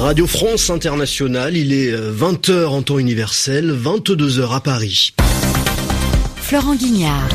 Radio 0.00 0.26
France 0.26 0.70
Internationale, 0.70 1.58
il 1.58 1.74
est 1.74 1.92
20h 1.92 2.50
euh, 2.50 2.66
en 2.66 2.80
temps 2.80 2.98
universel, 2.98 3.70
22h 3.70 4.50
à 4.50 4.60
Paris. 4.60 5.12
Florent 6.36 6.74
Guignard. 6.74 7.28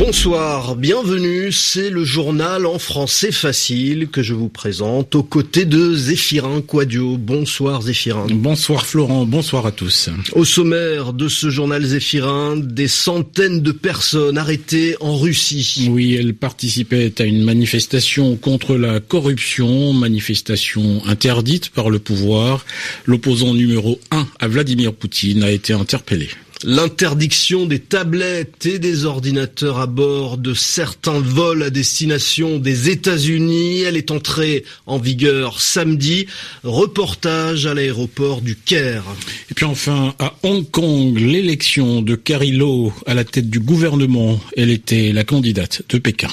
Bonsoir, 0.00 0.76
bienvenue, 0.76 1.52
c'est 1.52 1.90
le 1.90 2.04
journal 2.04 2.64
en 2.64 2.78
français 2.78 3.32
facile 3.32 4.08
que 4.08 4.22
je 4.22 4.32
vous 4.32 4.48
présente 4.48 5.14
aux 5.14 5.22
côtés 5.22 5.66
de 5.66 5.94
Zéphirin 5.94 6.62
Quadio. 6.62 7.18
Bonsoir 7.18 7.82
Zéphirin. 7.82 8.26
Bonsoir 8.30 8.86
Florent, 8.86 9.26
bonsoir 9.26 9.66
à 9.66 9.72
tous. 9.72 10.08
Au 10.32 10.46
sommaire 10.46 11.12
de 11.12 11.28
ce 11.28 11.50
journal 11.50 11.84
Zéphirin, 11.84 12.56
des 12.56 12.88
centaines 12.88 13.60
de 13.60 13.72
personnes 13.72 14.38
arrêtées 14.38 14.96
en 15.00 15.18
Russie. 15.18 15.88
Oui, 15.90 16.14
elles 16.14 16.32
participaient 16.32 17.12
à 17.20 17.24
une 17.24 17.44
manifestation 17.44 18.36
contre 18.36 18.76
la 18.76 19.00
corruption, 19.00 19.92
manifestation 19.92 21.02
interdite 21.04 21.68
par 21.68 21.90
le 21.90 21.98
pouvoir. 21.98 22.64
L'opposant 23.04 23.52
numéro 23.52 24.00
1 24.12 24.26
à 24.40 24.48
Vladimir 24.48 24.94
Poutine 24.94 25.42
a 25.42 25.50
été 25.50 25.74
interpellé. 25.74 26.30
L'interdiction 26.62 27.64
des 27.64 27.78
tablettes 27.78 28.66
et 28.66 28.78
des 28.78 29.06
ordinateurs 29.06 29.78
à 29.78 29.86
bord 29.86 30.36
de 30.36 30.52
certains 30.52 31.18
vols 31.18 31.62
à 31.62 31.70
destination 31.70 32.58
des 32.58 32.90
États-Unis, 32.90 33.80
elle 33.80 33.96
est 33.96 34.10
entrée 34.10 34.64
en 34.84 34.98
vigueur 34.98 35.58
samedi. 35.58 36.26
Reportage 36.62 37.64
à 37.64 37.72
l'aéroport 37.72 38.42
du 38.42 38.56
Caire. 38.56 39.04
Et 39.50 39.54
puis 39.54 39.64
enfin, 39.64 40.14
à 40.18 40.34
Hong 40.42 40.70
Kong, 40.70 41.16
l'élection 41.18 42.02
de 42.02 42.14
Carrie 42.14 42.52
Lowe 42.52 42.92
à 43.06 43.14
la 43.14 43.24
tête 43.24 43.48
du 43.48 43.60
gouvernement, 43.60 44.38
elle 44.54 44.70
était 44.70 45.12
la 45.12 45.24
candidate 45.24 45.82
de 45.88 45.96
Pékin. 45.96 46.28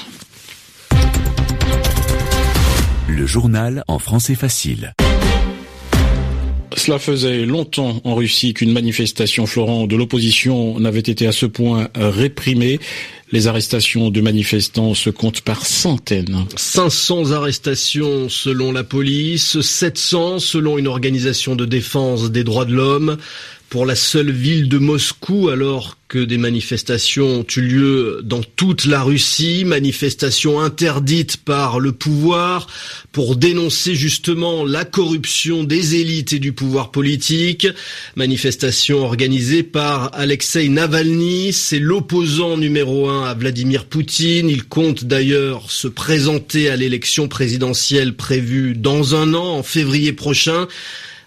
Le 3.08 3.26
journal 3.26 3.82
en 3.88 3.98
français 3.98 4.34
facile. 4.34 4.92
Cela 6.78 7.00
faisait 7.00 7.44
longtemps 7.44 8.00
en 8.04 8.14
Russie 8.14 8.54
qu'une 8.54 8.72
manifestation 8.72 9.46
florent 9.46 9.88
de 9.88 9.96
l'opposition 9.96 10.78
n'avait 10.78 11.00
été 11.00 11.26
à 11.26 11.32
ce 11.32 11.44
point 11.44 11.88
réprimée. 11.96 12.78
Les 13.32 13.48
arrestations 13.48 14.10
de 14.10 14.20
manifestants 14.20 14.94
se 14.94 15.10
comptent 15.10 15.40
par 15.40 15.66
centaines. 15.66 16.46
500 16.54 17.32
arrestations 17.32 18.28
selon 18.28 18.70
la 18.70 18.84
police, 18.84 19.60
700 19.60 20.38
selon 20.38 20.78
une 20.78 20.86
organisation 20.86 21.56
de 21.56 21.66
défense 21.66 22.30
des 22.30 22.44
droits 22.44 22.64
de 22.64 22.74
l'homme 22.74 23.18
pour 23.68 23.84
la 23.84 23.94
seule 23.94 24.30
ville 24.30 24.68
de 24.68 24.78
Moscou 24.78 25.50
alors 25.50 25.98
que 26.08 26.18
des 26.18 26.38
manifestations 26.38 27.40
ont 27.40 27.46
eu 27.56 27.60
lieu 27.60 28.20
dans 28.24 28.40
toute 28.42 28.86
la 28.86 29.02
Russie, 29.02 29.64
manifestations 29.66 30.58
interdites 30.58 31.36
par 31.36 31.78
le 31.78 31.92
pouvoir 31.92 32.66
pour 33.12 33.36
dénoncer 33.36 33.94
justement 33.94 34.64
la 34.64 34.86
corruption 34.86 35.64
des 35.64 35.96
élites 35.96 36.32
et 36.32 36.38
du 36.38 36.52
pouvoir 36.52 36.90
politique, 36.90 37.68
manifestations 38.16 39.04
organisées 39.04 39.62
par 39.62 40.14
Alexei 40.14 40.70
Navalny, 40.70 41.52
c'est 41.52 41.78
l'opposant 41.78 42.56
numéro 42.56 43.10
un 43.10 43.24
à 43.24 43.34
Vladimir 43.34 43.84
Poutine, 43.84 44.48
il 44.48 44.64
compte 44.64 45.04
d'ailleurs 45.04 45.70
se 45.70 45.88
présenter 45.88 46.70
à 46.70 46.76
l'élection 46.76 47.28
présidentielle 47.28 48.16
prévue 48.16 48.74
dans 48.74 49.14
un 49.14 49.34
an, 49.34 49.58
en 49.58 49.62
février 49.62 50.14
prochain. 50.14 50.68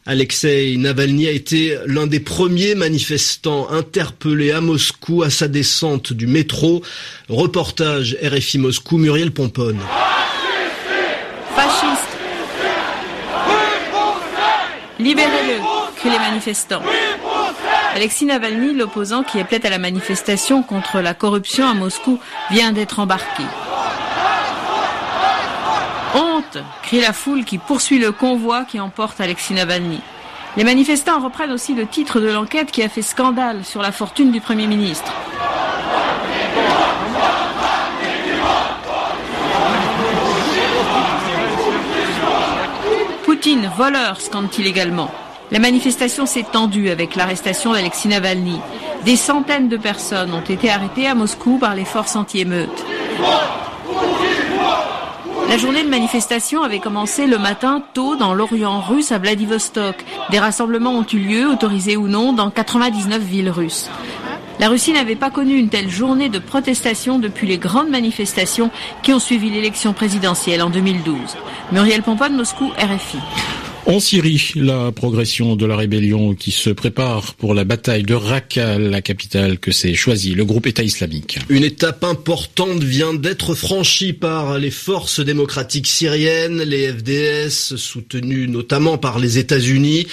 Alexei 0.08 0.78
Navalny 0.78 1.28
a 1.28 1.32
été 1.32 1.78
l'un 1.86 2.08
des 2.08 2.20
premiers 2.20 2.74
manifestants 2.74 3.70
interpellés 3.70 4.52
à 4.52 4.60
Moscou 4.60 5.22
à 5.22 5.30
sa 5.30 5.48
descente 5.48 6.12
du 6.12 6.26
métro. 6.26 6.82
Reportage 7.30 8.18
RFI 8.24 8.58
Moscou, 8.58 8.98
Muriel 8.98 9.32
Pomponne. 9.32 9.80
Fasciste. 11.56 12.10
Libérez-le, 14.98 15.60
crient 15.98 16.12
les 16.12 16.18
manifestants. 16.18 16.82
Alexei 17.94 18.26
Navalny, 18.26 18.74
l'opposant 18.74 19.22
qui 19.22 19.40
appelait 19.40 19.64
à 19.66 19.70
la 19.70 19.78
manifestation 19.78 20.64
contre 20.64 21.00
la 21.02 21.14
corruption 21.14 21.68
à 21.68 21.76
Moscou, 21.76 22.20
vient 22.50 22.72
d'être 22.72 23.00
embarqué. 23.00 23.44
Honte 26.14 26.58
crie 26.84 27.00
la 27.00 27.14
foule 27.14 27.46
qui 27.46 27.58
poursuit 27.58 28.00
le 28.00 28.12
convoi 28.12 28.66
qui 28.66 28.80
emporte 28.80 29.22
Alexis 29.22 29.54
Navalny. 29.54 30.02
Les 30.58 30.66
manifestants 30.66 31.22
reprennent 31.22 31.52
aussi 31.52 31.74
le 31.74 31.88
titre 31.88 32.20
de 32.20 32.28
l'enquête 32.28 32.72
qui 32.72 32.84
a 32.84 32.90
fait 32.90 33.02
scandale 33.02 33.64
sur 33.64 33.82
la 33.82 33.94
fortune 33.94 34.32
du 34.32 34.42
Premier 34.42 34.68
ministre. 34.68 35.14
Poutine, 43.24 43.72
voleur, 43.78 44.20
scande-t-il 44.20 44.68
également. 44.68 45.10
La 45.52 45.60
manifestation 45.60 46.26
s'est 46.26 46.46
tendue 46.52 46.90
avec 46.90 47.16
l'arrestation 47.16 47.72
d'Alexis 47.72 48.10
Navalny. 48.10 48.60
Des 49.06 49.16
centaines 49.16 49.70
de 49.70 49.78
personnes 49.78 50.34
ont 50.34 50.42
été 50.42 50.70
arrêtées 50.70 51.08
à 51.08 51.16
Moscou 51.16 51.58
par 51.58 51.76
les 51.76 51.86
forces 51.86 52.18
anti-émeutes. 52.18 52.86
La 55.52 55.58
journée 55.58 55.84
de 55.84 55.90
manifestation 55.90 56.64
avait 56.64 56.80
commencé 56.80 57.28
le 57.28 57.38
matin 57.38 57.84
tôt 57.94 58.16
dans 58.16 58.34
l'Orient 58.34 58.80
russe 58.80 59.12
à 59.12 59.18
Vladivostok. 59.18 59.98
Des 60.30 60.40
rassemblements 60.40 60.94
ont 60.94 61.06
eu 61.12 61.18
lieu, 61.18 61.46
autorisés 61.46 61.98
ou 61.98 62.08
non, 62.08 62.32
dans 62.32 62.50
99 62.50 63.22
villes 63.22 63.50
russes. 63.50 63.90
La 64.62 64.70
Russie 64.70 64.94
n'avait 64.94 65.18
pas 65.18 65.30
connu 65.30 65.58
une 65.58 65.68
telle 65.68 65.90
journée 65.90 66.30
de 66.30 66.40
protestation 66.40 67.20
depuis 67.20 67.48
les 67.48 67.58
grandes 67.58 67.90
manifestations 67.90 68.72
qui 69.04 69.12
ont 69.12 69.20
suivi 69.20 69.50
l'élection 69.50 69.92
présidentielle 69.92 70.62
en 70.62 70.70
2012. 70.70 71.18
Muriel 71.74 72.02
Pomponne, 72.02 72.38
Moscou, 72.38 72.72
RFI. 72.78 73.18
En 73.88 74.00
Syrie, 74.00 74.52
la 74.56 74.92
progression 74.92 75.56
de 75.56 75.66
la 75.66 75.76
rébellion 75.76 76.36
qui 76.36 76.52
se 76.52 76.70
prépare 76.70 77.34
pour 77.34 77.56
la 77.56 77.64
bataille 77.64 78.04
de 78.04 78.14
Raqqa, 78.14 78.78
la 78.78 79.02
capitale 79.02 79.58
que 79.58 79.72
s'est 79.72 79.96
choisie 79.96 80.36
le 80.36 80.46
groupe 80.46 80.68
État 80.68 80.84
islamique. 80.84 81.40
Une 81.50 81.64
étape 81.64 82.04
importante 82.04 82.84
vient 82.84 83.14
d'être 83.14 83.56
franchie 83.56 84.14
par 84.14 84.60
les 84.60 84.72
forces 84.72 85.20
démocratiques 85.20 85.88
syriennes, 85.88 86.62
les 86.62 86.94
FDS, 86.94 87.76
soutenues 87.76 88.48
notamment 88.48 89.00
par 89.00 89.18
les 89.18 89.40
États-Unis. 89.40 90.08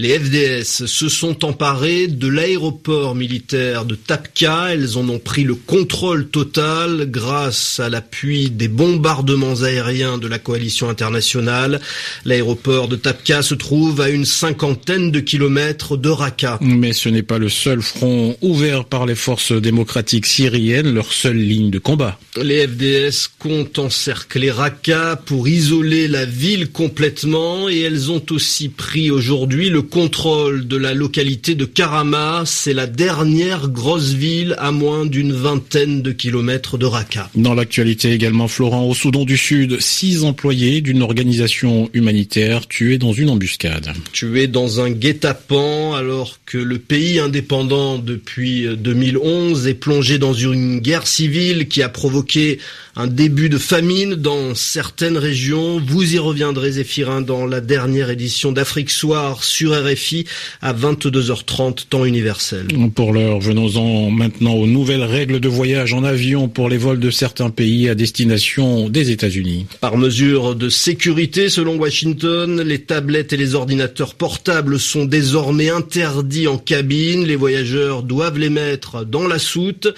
Les 0.00 0.18
FDS 0.18 0.86
se 0.86 1.08
sont 1.08 1.44
emparés 1.44 2.08
de 2.08 2.26
l'aéroport 2.26 3.14
militaire 3.14 3.84
de 3.84 3.94
Tapka. 3.94 4.72
Elles 4.72 4.98
en 4.98 5.08
ont 5.08 5.20
pris 5.20 5.44
le 5.44 5.54
contrôle 5.54 6.26
total 6.26 7.08
grâce 7.08 7.78
à 7.78 7.88
l'appui 7.88 8.50
des 8.50 8.66
bombardements 8.66 9.62
aériens 9.62 10.18
de 10.18 10.26
la 10.26 10.40
coalition 10.40 10.88
internationale. 10.88 11.80
L'aéroport 12.24 12.88
de 12.88 12.96
Tapka 12.96 13.42
se 13.42 13.54
trouve 13.54 14.00
à 14.00 14.08
une 14.08 14.24
cinquantaine 14.24 15.12
de 15.12 15.20
kilomètres 15.20 15.96
de 15.96 16.08
Raqqa. 16.08 16.58
Mais 16.60 16.92
ce 16.92 17.08
n'est 17.08 17.22
pas 17.22 17.38
le 17.38 17.48
seul 17.48 17.80
front 17.80 18.36
ouvert 18.42 18.86
par 18.86 19.06
les 19.06 19.14
forces 19.14 19.52
démocratiques 19.52 20.26
syriennes, 20.26 20.92
leur 20.92 21.12
seule 21.12 21.38
ligne 21.38 21.70
de 21.70 21.78
combat. 21.78 22.18
Les 22.42 22.66
FDS 22.66 23.28
comptent 23.38 23.78
encercler 23.78 24.50
Raqqa 24.50 25.22
pour 25.24 25.46
isoler 25.46 26.08
la 26.08 26.24
ville 26.24 26.72
complètement 26.72 27.68
et 27.68 27.82
elles 27.82 28.10
ont 28.10 28.24
aussi 28.30 28.70
pris 28.70 29.12
aujourd'hui 29.12 29.70
le 29.70 29.83
contrôle 29.84 30.66
de 30.66 30.76
la 30.76 30.94
localité 30.94 31.54
de 31.54 31.64
Karama. 31.64 32.42
C'est 32.46 32.72
la 32.72 32.86
dernière 32.86 33.68
grosse 33.68 34.12
ville 34.12 34.56
à 34.58 34.72
moins 34.72 35.06
d'une 35.06 35.32
vingtaine 35.32 36.02
de 36.02 36.12
kilomètres 36.12 36.78
de 36.78 36.86
Raqqa. 36.86 37.30
Dans 37.34 37.54
l'actualité 37.54 38.12
également, 38.12 38.48
Florent, 38.48 38.84
au 38.84 38.94
Soudan 38.94 39.24
du 39.24 39.36
Sud, 39.36 39.80
six 39.80 40.24
employés 40.24 40.80
d'une 40.80 41.02
organisation 41.02 41.90
humanitaire 41.92 42.66
tués 42.66 42.98
dans 42.98 43.12
une 43.12 43.30
embuscade. 43.30 43.92
Tués 44.12 44.46
dans 44.46 44.80
un 44.80 44.90
guet-apens 44.90 45.94
alors 45.94 46.38
que 46.46 46.58
le 46.58 46.78
pays 46.78 47.18
indépendant 47.18 47.98
depuis 47.98 48.66
2011 48.76 49.66
est 49.66 49.74
plongé 49.74 50.18
dans 50.18 50.32
une 50.32 50.80
guerre 50.80 51.06
civile 51.06 51.68
qui 51.68 51.82
a 51.82 51.88
provoqué 51.88 52.58
un 52.96 53.06
début 53.06 53.48
de 53.48 53.58
famine 53.58 54.14
dans 54.14 54.54
certaines 54.54 55.18
régions. 55.18 55.80
Vous 55.84 56.14
y 56.14 56.18
reviendrez, 56.18 56.72
Zéphirin, 56.72 57.20
dans 57.20 57.46
la 57.46 57.60
dernière 57.60 58.10
édition 58.10 58.52
d'Afrique 58.52 58.90
Soir 58.90 59.42
sur 59.42 59.73
RFI 59.82 60.24
à 60.62 60.72
22h30 60.72 61.88
temps 61.88 62.04
universel. 62.04 62.66
Pour 62.94 63.12
l'heure, 63.12 63.40
venons-en 63.40 64.10
maintenant 64.10 64.54
aux 64.54 64.66
nouvelles 64.66 65.02
règles 65.02 65.40
de 65.40 65.48
voyage 65.48 65.92
en 65.92 66.04
avion 66.04 66.48
pour 66.48 66.68
les 66.68 66.76
vols 66.76 67.00
de 67.00 67.10
certains 67.10 67.50
pays 67.50 67.88
à 67.88 67.94
destination 67.94 68.88
des 68.88 69.10
États-Unis. 69.10 69.66
Par 69.80 69.96
mesure 69.96 70.54
de 70.54 70.68
sécurité, 70.68 71.48
selon 71.48 71.76
Washington, 71.76 72.62
les 72.62 72.82
tablettes 72.82 73.32
et 73.32 73.36
les 73.36 73.54
ordinateurs 73.54 74.14
portables 74.14 74.78
sont 74.78 75.04
désormais 75.04 75.70
interdits 75.70 76.48
en 76.48 76.58
cabine. 76.58 77.24
Les 77.24 77.36
voyageurs 77.36 78.02
doivent 78.02 78.38
les 78.38 78.50
mettre 78.50 79.04
dans 79.04 79.26
la 79.26 79.38
soute. 79.38 79.88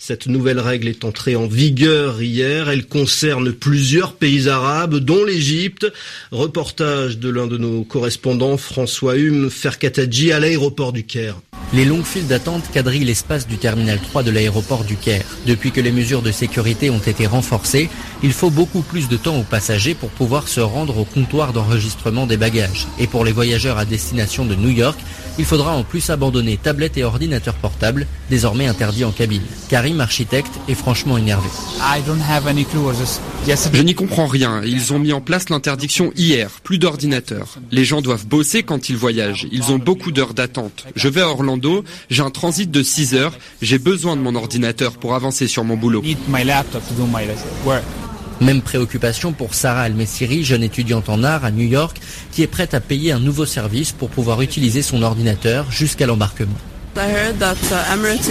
Cette 0.00 0.28
nouvelle 0.28 0.60
règle 0.60 0.86
est 0.86 1.04
entrée 1.04 1.34
en 1.34 1.48
vigueur 1.48 2.22
hier. 2.22 2.68
Elle 2.68 2.86
concerne 2.86 3.52
plusieurs 3.52 4.12
pays 4.12 4.48
arabes, 4.48 4.94
dont 4.98 5.24
l'Égypte. 5.24 5.92
Reportage 6.30 7.18
de 7.18 7.28
l'un 7.28 7.48
de 7.48 7.58
nos 7.58 7.82
correspondants, 7.82 8.56
François 8.58 9.16
Hume 9.16 9.50
Ferkatadji, 9.50 10.30
à 10.30 10.38
l'aéroport 10.38 10.92
du 10.92 11.02
Caire. 11.02 11.40
Les 11.74 11.84
longues 11.84 12.04
files 12.04 12.28
d'attente 12.28 12.62
quadrillent 12.72 13.04
l'espace 13.04 13.48
du 13.48 13.58
terminal 13.58 13.98
3 14.00 14.22
de 14.22 14.30
l'aéroport 14.30 14.84
du 14.84 14.94
Caire. 14.94 15.24
Depuis 15.46 15.72
que 15.72 15.80
les 15.80 15.90
mesures 15.90 16.22
de 16.22 16.30
sécurité 16.30 16.90
ont 16.90 16.98
été 16.98 17.26
renforcées, 17.26 17.90
il 18.22 18.32
faut 18.32 18.50
beaucoup 18.50 18.82
plus 18.82 19.08
de 19.08 19.16
temps 19.16 19.38
aux 19.40 19.42
passagers 19.42 19.94
pour 19.94 20.10
pouvoir 20.10 20.46
se 20.46 20.60
rendre 20.60 20.96
au 20.96 21.04
comptoir 21.04 21.52
d'enregistrement 21.52 22.26
des 22.26 22.36
bagages. 22.36 22.86
Et 23.00 23.08
pour 23.08 23.24
les 23.24 23.32
voyageurs 23.32 23.78
à 23.78 23.84
destination 23.84 24.46
de 24.46 24.54
New 24.54 24.70
York, 24.70 24.98
il 25.38 25.44
faudra 25.44 25.76
en 25.76 25.84
plus 25.84 26.10
abandonner 26.10 26.56
tablettes 26.56 26.96
et 26.98 27.04
ordinateurs 27.04 27.54
portables, 27.54 28.06
désormais 28.28 28.66
interdits 28.66 29.04
en 29.04 29.12
cabine. 29.12 29.42
Karim, 29.68 30.00
architecte, 30.00 30.52
est 30.68 30.74
franchement 30.74 31.16
énervé. 31.16 31.48
Je 33.72 33.82
n'y 33.82 33.94
comprends 33.94 34.26
rien. 34.26 34.62
Ils 34.64 34.92
ont 34.92 34.98
mis 34.98 35.12
en 35.12 35.20
place 35.20 35.48
l'interdiction 35.48 36.12
hier. 36.16 36.50
Plus 36.64 36.78
d'ordinateurs. 36.78 37.58
Les 37.70 37.84
gens 37.84 38.02
doivent 38.02 38.26
bosser 38.26 38.62
quand 38.62 38.88
ils 38.88 38.96
voyagent. 38.96 39.46
Ils 39.52 39.70
ont 39.72 39.78
beaucoup 39.78 40.12
d'heures 40.12 40.34
d'attente. 40.34 40.86
Je 40.96 41.08
vais 41.08 41.20
à 41.20 41.28
Orlando, 41.28 41.84
j'ai 42.10 42.22
un 42.22 42.30
transit 42.30 42.70
de 42.70 42.82
6 42.82 43.14
heures. 43.14 43.34
J'ai 43.62 43.78
besoin 43.78 44.16
de 44.16 44.20
mon 44.20 44.34
ordinateur 44.34 44.92
pour 44.92 45.14
avancer 45.14 45.46
sur 45.46 45.64
mon 45.64 45.76
boulot. 45.76 46.02
Même 48.40 48.62
préoccupation 48.62 49.32
pour 49.32 49.54
Sarah 49.54 49.82
Al-Messiri, 49.82 50.44
jeune 50.44 50.62
étudiante 50.62 51.08
en 51.08 51.24
art 51.24 51.44
à 51.44 51.50
New 51.50 51.66
York, 51.66 52.00
qui 52.30 52.42
est 52.42 52.46
prête 52.46 52.74
à 52.74 52.80
payer 52.80 53.12
un 53.12 53.18
nouveau 53.18 53.46
service 53.46 53.92
pour 53.92 54.10
pouvoir 54.10 54.42
utiliser 54.42 54.82
son 54.82 55.02
ordinateur 55.02 55.70
jusqu'à 55.70 56.06
l'embarquement. 56.06 56.56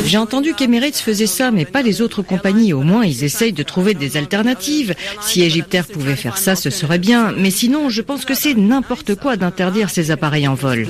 J'ai 0.06 0.18
entendu 0.18 0.54
qu'Emirates 0.54 0.98
faisait 0.98 1.27
ça, 1.27 1.51
mais 1.51 1.65
pas 1.65 1.81
les 1.81 2.01
autres 2.01 2.21
compagnies. 2.21 2.74
Au 2.74 2.81
moins, 2.81 3.06
ils 3.06 3.24
essayent 3.24 3.54
de 3.54 3.63
trouver 3.63 3.94
des 3.94 4.18
alternatives. 4.18 4.94
Si 5.21 5.42
Egyptair 5.42 5.86
pouvait 5.86 6.15
faire 6.15 6.38
ça, 6.38 6.56
ce 6.56 6.69
serait 6.69 7.00
bien. 7.00 7.33
Mais 7.38 7.51
sinon, 7.51 7.89
je 7.89 8.01
pense 8.01 8.25
que 8.25 8.33
c'est 8.33 8.56
n'importe 8.56 9.15
quoi 9.15 9.38
d'interdire 9.38 9.89
ces 9.89 10.12
appareils 10.12 10.48
en 10.48 10.56
vol. 10.56 10.88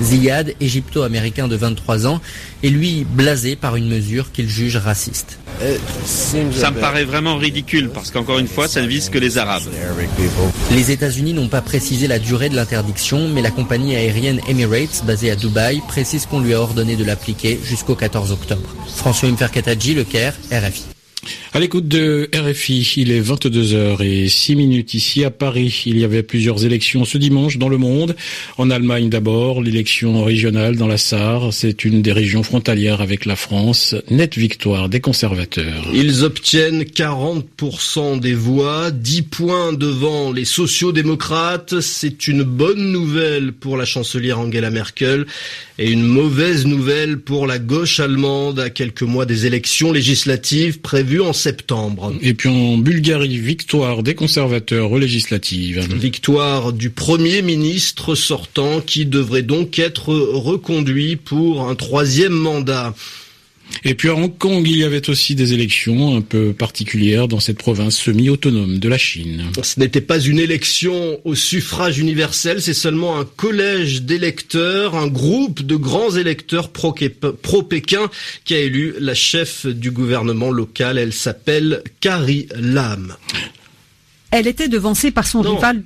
Ziyad, 0.00 0.54
égypto-américain 0.60 1.48
de 1.48 1.56
23 1.56 2.06
ans, 2.06 2.20
est 2.62 2.68
lui 2.68 3.04
blasé 3.08 3.56
par 3.56 3.76
une 3.76 3.88
mesure 3.88 4.32
qu'il 4.32 4.48
juge 4.48 4.76
raciste. 4.76 5.38
Ça 6.04 6.70
me 6.70 6.80
paraît 6.80 7.04
vraiment 7.04 7.36
ridicule 7.36 7.90
parce 7.92 8.10
qu'encore 8.10 8.38
une 8.38 8.48
fois, 8.48 8.68
ça 8.68 8.82
ne 8.82 8.86
vise 8.86 9.08
que 9.08 9.18
les 9.18 9.38
Arabes. 9.38 9.62
Les 10.70 10.90
États-Unis 10.90 11.34
n'ont 11.34 11.48
pas 11.48 11.60
précisé 11.60 12.08
la 12.08 12.18
durée 12.18 12.48
de 12.48 12.56
l'interdiction, 12.56 13.28
mais 13.28 13.42
la 13.42 13.50
compagnie 13.50 13.94
aérienne 13.94 14.40
Emirates, 14.48 15.04
basée 15.04 15.30
à 15.30 15.36
Dubaï, 15.36 15.80
précise 15.88 16.26
qu'on 16.26 16.40
lui 16.40 16.54
a 16.54 16.60
ordonné 16.60 16.96
de 16.96 17.04
l'appliquer 17.04 17.60
jusqu'au 17.62 17.94
14 17.94 18.32
octobre. 18.32 18.74
François 18.96 19.30
Mferkataji, 19.30 19.94
Le 19.94 20.04
Caire, 20.04 20.34
RFI. 20.50 20.82
À 21.54 21.60
l'écoute 21.60 21.86
de 21.86 22.30
RFI, 22.34 22.94
il 22.96 23.12
est 23.12 23.20
22h 23.20 24.02
et 24.02 24.26
6 24.26 24.56
minutes 24.56 24.94
ici 24.94 25.22
à 25.22 25.30
Paris. 25.30 25.82
Il 25.84 25.98
y 25.98 26.04
avait 26.04 26.22
plusieurs 26.22 26.64
élections 26.64 27.04
ce 27.04 27.18
dimanche 27.18 27.58
dans 27.58 27.68
le 27.68 27.76
monde. 27.76 28.16
En 28.56 28.70
Allemagne 28.70 29.10
d'abord, 29.10 29.60
l'élection 29.60 30.24
régionale 30.24 30.76
dans 30.76 30.86
la 30.86 30.96
Sarre. 30.96 31.52
C'est 31.52 31.84
une 31.84 32.00
des 32.00 32.12
régions 32.12 32.42
frontalières 32.42 33.02
avec 33.02 33.26
la 33.26 33.36
France. 33.36 33.94
Nette 34.08 34.38
victoire 34.38 34.88
des 34.88 35.00
conservateurs. 35.00 35.84
Ils 35.92 36.24
obtiennent 36.24 36.84
40% 36.84 38.18
des 38.18 38.32
voix, 38.32 38.90
10 38.90 39.20
points 39.20 39.74
devant 39.74 40.32
les 40.32 40.46
sociaux-démocrates. 40.46 41.80
C'est 41.80 42.28
une 42.28 42.44
bonne 42.44 42.92
nouvelle 42.92 43.52
pour 43.52 43.76
la 43.76 43.84
chancelière 43.84 44.40
Angela 44.40 44.70
Merkel 44.70 45.26
et 45.78 45.90
une 45.90 46.02
mauvaise 46.02 46.64
nouvelle 46.64 47.18
pour 47.18 47.46
la 47.46 47.58
gauche 47.58 48.00
allemande 48.00 48.58
à 48.58 48.70
quelques 48.70 49.02
mois 49.02 49.26
des 49.26 49.44
élections 49.44 49.92
législatives 49.92 50.80
prévues 50.80 51.20
en 51.20 51.34
septembre. 51.42 52.14
Et 52.22 52.34
puis 52.34 52.48
en 52.48 52.78
Bulgarie, 52.78 53.38
victoire 53.38 54.02
des 54.02 54.14
conservateurs 54.14 54.92
aux 54.92 54.98
législatives. 54.98 55.80
Victoire 55.94 56.72
du 56.72 56.90
Premier 56.90 57.42
ministre 57.42 58.14
sortant 58.14 58.80
qui 58.80 59.06
devrait 59.06 59.42
donc 59.42 59.78
être 59.78 60.14
reconduit 60.14 61.16
pour 61.16 61.68
un 61.68 61.74
troisième 61.74 62.32
mandat. 62.32 62.94
Et 63.84 63.94
puis 63.94 64.08
à 64.08 64.14
Hong 64.14 64.36
Kong, 64.36 64.66
il 64.66 64.76
y 64.76 64.84
avait 64.84 65.08
aussi 65.10 65.34
des 65.34 65.52
élections 65.52 66.16
un 66.16 66.20
peu 66.20 66.52
particulières 66.52 67.28
dans 67.28 67.40
cette 67.40 67.58
province 67.58 67.96
semi-autonome 67.96 68.78
de 68.78 68.88
la 68.88 68.98
Chine. 68.98 69.44
Ce 69.62 69.78
n'était 69.80 70.00
pas 70.00 70.20
une 70.20 70.38
élection 70.38 71.20
au 71.24 71.34
suffrage 71.34 71.98
universel, 71.98 72.62
c'est 72.62 72.74
seulement 72.74 73.18
un 73.18 73.24
collège 73.24 74.02
d'électeurs, 74.02 74.94
un 74.94 75.08
groupe 75.08 75.62
de 75.62 75.76
grands 75.76 76.14
électeurs 76.14 76.70
pro-Pékin 76.70 78.10
qui 78.44 78.54
a 78.54 78.60
élu 78.60 78.94
la 79.00 79.14
chef 79.14 79.66
du 79.66 79.90
gouvernement 79.90 80.50
local. 80.50 80.98
Elle 80.98 81.12
s'appelle 81.12 81.82
Carrie 82.00 82.48
Lam. 82.56 83.16
Elle 84.30 84.46
était 84.46 84.68
devancée 84.68 85.10
par 85.10 85.26
son 85.26 85.42
rival 85.42 85.82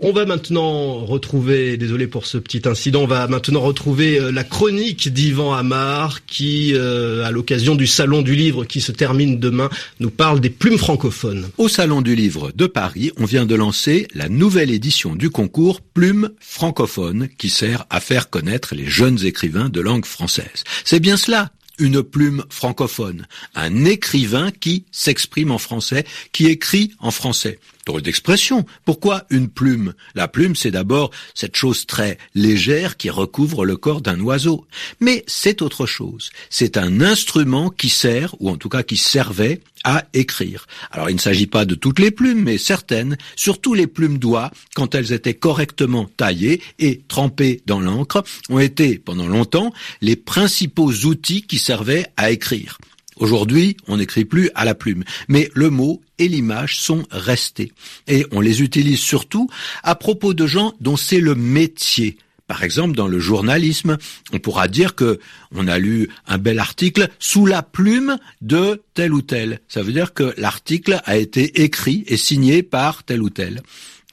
on 0.00 0.12
va 0.12 0.26
maintenant 0.26 1.04
retrouver, 1.04 1.76
désolé 1.76 2.06
pour 2.06 2.26
ce 2.26 2.38
petit 2.38 2.62
incident, 2.66 3.02
on 3.02 3.06
va 3.06 3.26
maintenant 3.26 3.60
retrouver 3.60 4.20
euh, 4.20 4.30
la 4.30 4.44
chronique 4.44 5.12
d'Ivan 5.12 5.52
Amar 5.54 6.24
qui, 6.24 6.72
euh, 6.74 7.24
à 7.24 7.30
l'occasion 7.30 7.74
du 7.74 7.86
Salon 7.86 8.22
du 8.22 8.34
Livre 8.34 8.64
qui 8.64 8.80
se 8.80 8.92
termine 8.92 9.38
demain, 9.38 9.70
nous 9.98 10.10
parle 10.10 10.40
des 10.40 10.50
plumes 10.50 10.78
francophones. 10.78 11.48
Au 11.58 11.68
Salon 11.68 12.00
du 12.00 12.14
Livre 12.14 12.52
de 12.54 12.66
Paris, 12.66 13.10
on 13.16 13.24
vient 13.24 13.46
de 13.46 13.54
lancer 13.54 14.06
la 14.14 14.28
nouvelle 14.28 14.70
édition 14.70 15.14
du 15.14 15.30
concours 15.30 15.80
Plumes 15.80 16.30
francophones 16.40 17.28
qui 17.36 17.48
sert 17.48 17.84
à 17.90 18.00
faire 18.00 18.30
connaître 18.30 18.74
les 18.74 18.86
jeunes 18.86 19.24
écrivains 19.24 19.68
de 19.68 19.80
langue 19.80 20.06
française. 20.06 20.64
C'est 20.84 21.00
bien 21.00 21.16
cela 21.16 21.50
une 21.78 22.02
plume 22.02 22.44
francophone, 22.50 23.26
un 23.54 23.84
écrivain 23.84 24.50
qui 24.50 24.84
s'exprime 24.90 25.50
en 25.50 25.58
français, 25.58 26.04
qui 26.32 26.46
écrit 26.46 26.92
en 26.98 27.10
français. 27.10 27.58
D'expression. 27.88 28.66
Pourquoi 28.84 29.24
une 29.30 29.48
plume? 29.48 29.94
La 30.14 30.28
plume, 30.28 30.54
c'est 30.54 30.70
d'abord 30.70 31.10
cette 31.34 31.56
chose 31.56 31.86
très 31.86 32.18
légère 32.34 32.98
qui 32.98 33.08
recouvre 33.08 33.64
le 33.64 33.78
corps 33.78 34.02
d'un 34.02 34.20
oiseau. 34.20 34.66
Mais 35.00 35.24
c'est 35.26 35.62
autre 35.62 35.86
chose. 35.86 36.30
C'est 36.50 36.76
un 36.76 37.00
instrument 37.00 37.70
qui 37.70 37.88
sert, 37.88 38.36
ou 38.40 38.50
en 38.50 38.56
tout 38.56 38.68
cas 38.68 38.82
qui 38.82 38.98
servait, 38.98 39.62
à 39.84 40.04
écrire. 40.12 40.66
Alors 40.90 41.08
il 41.08 41.14
ne 41.14 41.20
s'agit 41.20 41.46
pas 41.46 41.64
de 41.64 41.74
toutes 41.74 41.98
les 41.98 42.10
plumes, 42.10 42.42
mais 42.44 42.58
certaines, 42.58 43.16
surtout 43.36 43.72
les 43.72 43.86
plumes 43.86 44.18
d'oie, 44.18 44.50
quand 44.74 44.94
elles 44.94 45.12
étaient 45.12 45.34
correctement 45.34 46.04
taillées 46.16 46.60
et 46.78 47.00
trempées 47.08 47.62
dans 47.64 47.80
l'encre, 47.80 48.22
ont 48.50 48.58
été 48.58 48.98
pendant 48.98 49.26
longtemps 49.26 49.72
les 50.02 50.16
principaux 50.16 50.92
outils 51.06 51.42
qui 51.42 51.58
servaient 51.58 52.06
à 52.16 52.30
écrire. 52.30 52.78
Aujourd'hui, 53.18 53.76
on 53.86 53.96
n'écrit 53.96 54.24
plus 54.24 54.50
à 54.54 54.64
la 54.64 54.74
plume, 54.74 55.04
mais 55.28 55.50
le 55.54 55.70
mot 55.70 56.00
et 56.18 56.28
l'image 56.28 56.78
sont 56.78 57.04
restés. 57.10 57.72
Et 58.06 58.26
on 58.32 58.40
les 58.40 58.62
utilise 58.62 59.00
surtout 59.00 59.48
à 59.82 59.94
propos 59.94 60.34
de 60.34 60.46
gens 60.46 60.74
dont 60.80 60.96
c'est 60.96 61.20
le 61.20 61.34
métier. 61.34 62.16
Par 62.46 62.64
exemple, 62.64 62.96
dans 62.96 63.08
le 63.08 63.18
journalisme, 63.18 63.98
on 64.32 64.38
pourra 64.38 64.68
dire 64.68 64.94
que 64.94 65.20
on 65.54 65.68
a 65.68 65.78
lu 65.78 66.08
un 66.26 66.38
bel 66.38 66.58
article 66.58 67.10
sous 67.18 67.44
la 67.44 67.62
plume 67.62 68.16
de 68.40 68.82
tel 68.94 69.12
ou 69.12 69.20
tel. 69.20 69.60
Ça 69.68 69.82
veut 69.82 69.92
dire 69.92 70.14
que 70.14 70.32
l'article 70.38 71.00
a 71.04 71.18
été 71.18 71.62
écrit 71.62 72.04
et 72.06 72.16
signé 72.16 72.62
par 72.62 73.04
tel 73.04 73.20
ou 73.20 73.28
tel. 73.28 73.62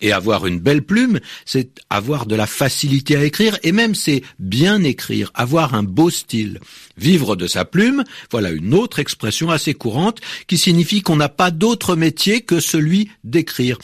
Et 0.01 0.11
avoir 0.11 0.45
une 0.45 0.59
belle 0.59 0.83
plume, 0.83 1.19
c'est 1.45 1.81
avoir 1.89 2.25
de 2.25 2.35
la 2.35 2.47
facilité 2.47 3.15
à 3.15 3.23
écrire, 3.23 3.57
et 3.63 3.71
même 3.71 3.95
c'est 3.95 4.23
bien 4.39 4.83
écrire, 4.83 5.31
avoir 5.33 5.73
un 5.73 5.83
beau 5.83 6.09
style. 6.09 6.59
Vivre 6.97 7.35
de 7.35 7.47
sa 7.47 7.63
plume, 7.63 8.03
voilà 8.29 8.51
une 8.51 8.73
autre 8.73 8.99
expression 8.99 9.51
assez 9.51 9.73
courante 9.73 10.19
qui 10.47 10.57
signifie 10.57 11.01
qu'on 11.01 11.15
n'a 11.15 11.29
pas 11.29 11.51
d'autre 11.51 11.95
métier 11.95 12.41
que 12.41 12.59
celui 12.59 13.09
d'écrire. 13.23 13.77